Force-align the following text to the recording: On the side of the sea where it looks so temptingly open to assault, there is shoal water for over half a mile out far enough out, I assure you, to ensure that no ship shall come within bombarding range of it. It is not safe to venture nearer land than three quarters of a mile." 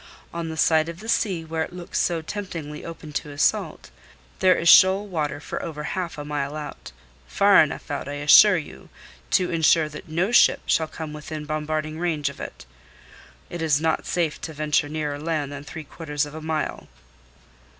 On 0.33 0.49
the 0.49 0.57
side 0.57 0.89
of 0.89 0.99
the 0.99 1.07
sea 1.07 1.45
where 1.45 1.61
it 1.61 1.73
looks 1.73 1.99
so 1.99 2.23
temptingly 2.23 2.83
open 2.83 3.13
to 3.13 3.29
assault, 3.29 3.91
there 4.39 4.55
is 4.55 4.67
shoal 4.67 5.05
water 5.07 5.39
for 5.39 5.61
over 5.61 5.83
half 5.83 6.17
a 6.17 6.25
mile 6.25 6.55
out 6.55 6.91
far 7.27 7.61
enough 7.61 7.91
out, 7.91 8.07
I 8.07 8.13
assure 8.13 8.57
you, 8.57 8.89
to 9.29 9.51
ensure 9.51 9.89
that 9.89 10.09
no 10.09 10.31
ship 10.31 10.61
shall 10.65 10.87
come 10.87 11.13
within 11.13 11.45
bombarding 11.45 11.99
range 11.99 12.29
of 12.29 12.39
it. 12.39 12.65
It 13.51 13.61
is 13.61 13.79
not 13.79 14.07
safe 14.07 14.41
to 14.41 14.53
venture 14.53 14.89
nearer 14.89 15.19
land 15.19 15.51
than 15.51 15.63
three 15.63 15.83
quarters 15.83 16.25
of 16.25 16.33
a 16.33 16.41
mile." 16.41 16.87